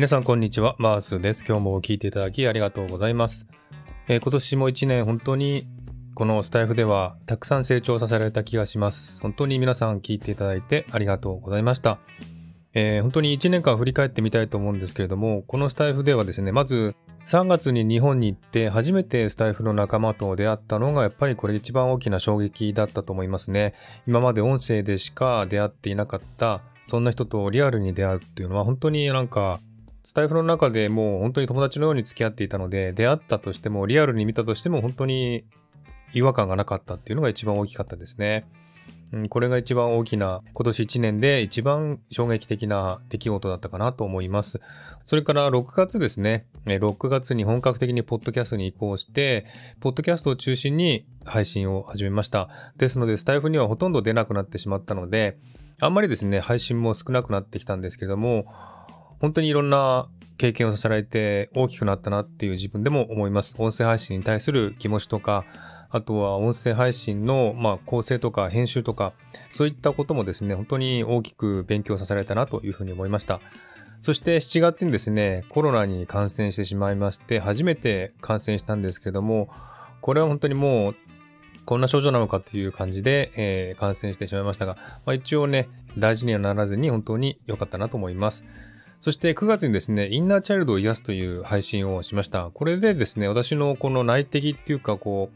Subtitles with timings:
[0.00, 1.44] 皆さんこんにちは、マースです。
[1.46, 3.46] 今日も聞いていただきありがとうございます。
[4.08, 5.66] えー今年も一年本当に
[6.14, 9.20] このスタイフではたくさん成長させられた気がします。
[9.20, 11.98] 本当に皆さん聞いていただいてありがとうございました。
[12.72, 16.96] えー本当に1年間振り返ってみたいと思うんですけれども、このスタイフではですね、まず
[17.26, 23.74] 3月に日本に行って初めてスタイフの仲間と出会ったのがやっぱりこれ一番大きな衝撃だったと思いますね。
[24.06, 29.60] 今まで音声でしか出会っていなかった、そんな人とリアルに出会うっていうのは本当になんか
[30.10, 35.44] スタイフの中でもう本当に友達のように付き合っていたので、出会ったとしても、リアルに見たとしても本当に
[36.12, 38.44] 違和感がなかったっていうのが一番大きかったですね。
[39.12, 44.60] うん、これが一番大きな、今年1年で一番衝撃的な出来事だったかなと思います。
[45.04, 46.48] それから6月ですね。
[46.66, 49.46] 6月に本格的にポッドキャストに移行して、
[49.78, 52.48] ポッドキャストを中心に配信を始めました。
[52.76, 55.38] ですので、スタイフにはほとんど出なくなってしまったので、
[55.80, 58.46] あんまりですね、配信も少なくなってきたんですけれども、
[59.20, 63.54] 本当にいろんな経験をさせられて大きくなったなっていう自分でも思います。
[63.58, 65.44] 音声配信に対する気持ちとか、
[65.90, 69.12] あとは音声配信の、まあ、構成とか編集とか、
[69.50, 73.40] そういったこともですね、本当に大きく勉強させられたなというふうに思いました。
[74.00, 79.50] そして7月にですね、コロナに感染してしまいまして、初めて感染したんですけれども、
[80.00, 80.96] これは本当にもう、
[81.66, 88.44] こんな症状なのかという感じで、えー感染してしまいましたが、まあ、一応ね、大事にはならずに本当に良かったなと思います。
[89.00, 92.50] そして9月にですね、インナーチャイルドを癒すという配信をしました。
[92.52, 95.30] これでですね、私のこの内的っていうか、こ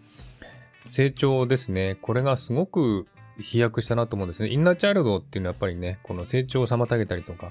[0.86, 3.06] う、成長ですね、これがすごく
[3.38, 4.50] 飛躍したなと思うんですね。
[4.50, 7.50] インナーチャイルドっていうのはやっぱりね、この成長を妨げたりとか、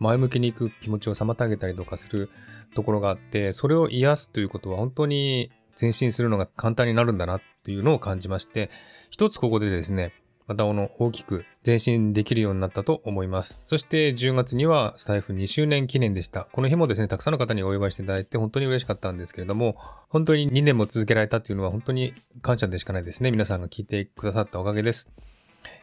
[0.00, 2.28] 前向きに行く気持ちを妨げたりとかする
[2.74, 8.68] ところがあって、それを癒すということは本当に前進するのが簡単になるんだなっていうのを感じまして、
[9.10, 10.12] 一つここでですね、
[10.52, 13.62] またこの大きく前進できるようになったと思います。
[13.64, 16.46] そして10月にはスタイフ2周年記念でした。
[16.52, 19.78] この日もですね、たくさんの方にお祝いしていただいて本当に嬉しかったんですけれども、
[20.10, 22.12] 本当に2年も続けられたっていうのは本当に
[22.42, 23.30] 感謝でしかないですね。
[23.30, 25.08] 皆さんが聞いてくださったおかげです。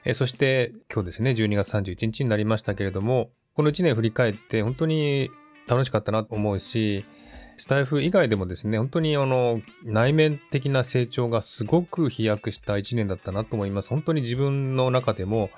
[0.06, 5.32] えそして今日ですね、12月31日になりましたけれども、この1年振り返って本当に
[5.68, 7.04] 楽しかったなと思うし、
[7.59, 13.90] スタイフ以外でもですね、本当にあの、内面的な成長がすごく飛躍した1年だったなと思います。
[13.90, 15.50] 本当に自分の中でも、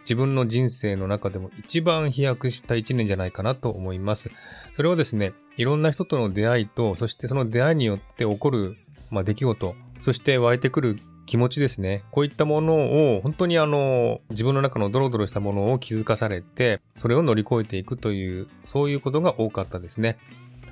[0.00, 4.30] 自分の人生の中でも一番飛躍した1年じゃないかなと思います。
[4.76, 8.76] それはですね、いろんな人との出会いと、そしてその出会いによって起こる、
[9.10, 12.04] まあ、出来事、そして湧いてくる気持ちですね。
[12.12, 20.18] こういったものを本当にあの自分の中のドロドロしたものを気づかされて、それを乗り越えていくという、そういうことが多かったですね。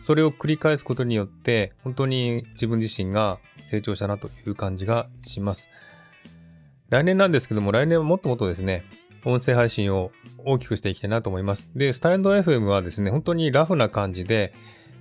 [0.05, 3.39] それを繰り返すことによって、本当に自分自身が
[3.71, 5.71] 成長したなという感じがします。
[6.91, 8.85] 来年なんですけども、来年はもっともっとですね、
[9.25, 10.13] 音声配信を
[10.45, 11.71] 大きくしていきたいなと思います。
[11.75, 14.53] で、スタンド FM はですね、本当にラフな感じで、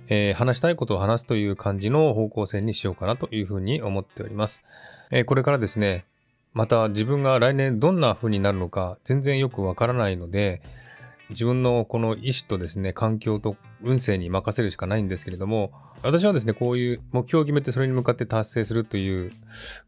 [0.08, 4.62] えー話したいことを話すという感じの方向性にしようかなというふうに思っております。
[5.10, 6.06] えーこれからですね、
[6.54, 10.62] また自分が来年どんな風になるのか全然よくわからないので、
[11.34, 15.72] 自分のこの意思とですね、環境と運勢に任せるしかないんですけれども、
[16.02, 19.32] 私はですね、こういう目標を決めてそれに向かって達成するという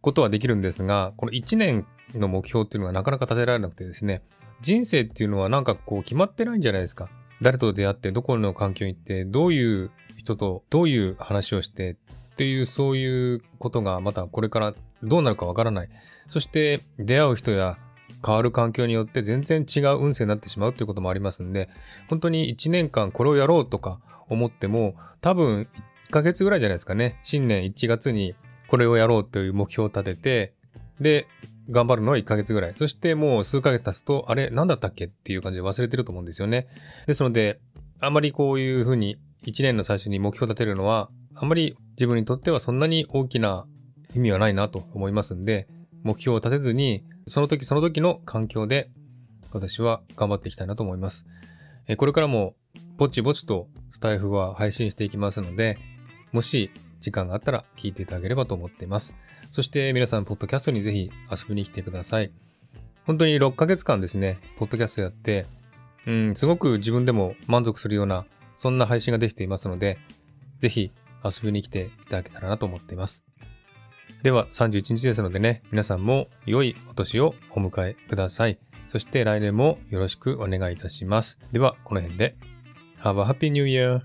[0.01, 4.23] ことはできるんですが、この1年の目標っていうのがなかなか立てられなくてですね、
[4.61, 7.09] 人生っていうのはなんかこう決まってないんじゃないですか。
[7.41, 11.97] 誰と出会って、どこの環境に行って、どういう人とどういう話をしてっ
[12.37, 15.89] ていうそういうことがまたこれからどうなるかわからない。
[16.31, 17.79] そして出会う人や
[18.27, 21.69] 変わる環境によって全然違う運勢になってしまうということもありますんで、
[22.09, 25.69] 本当に1年間これをやろうとか思っても、多分
[26.09, 27.21] 1ヶ月ぐらいじゃないですかね。
[27.23, 28.35] 新年1月に
[28.69, 30.55] これをやろうという目標を立てて、
[31.01, 31.29] で、
[31.71, 32.75] 頑張るのは1ヶ月ぐらい。
[32.77, 36.69] そしてもう数ヶ月経つと、あれ、何だったっけっていう感じで忘れてると思うんですよね。
[37.07, 37.61] ですので、
[38.01, 43.67] あまりこういうふうに1年の最初に目標を立てるのは、あまり自分にとってはそんなに大きな
[44.15, 45.69] 意味はないなと思いますんで、
[46.07, 48.89] 目標を立てずに、その時その時の環境で
[49.53, 51.27] 私は頑張っていきたいなと思います。
[51.89, 52.55] えこれからも
[52.97, 55.79] ぼちぼちとスタイフは配信していきますので、
[56.31, 56.71] もし
[57.01, 59.17] 時間があったら聞いていただければと思っています。
[59.51, 62.31] そして皆さん、ポッドキャストにぜひ遊びに来てください。
[63.05, 65.45] 本当に6ヶ月間ですね、ポッドキャストやって、
[66.07, 68.27] うん、すごく自分でも満足するような、
[68.57, 69.99] そんな配信ができていますので、
[70.61, 70.93] ぜひ
[71.25, 73.25] 遊びに来ていただけたらなと思っています。
[74.27, 78.59] では、31日ですのでね、皆さんも良いお年をお迎えください。
[78.89, 81.39] そして来年もよろしくお願いいたします。
[81.53, 82.35] では、この辺で。
[83.05, 84.01] Have a happy new year!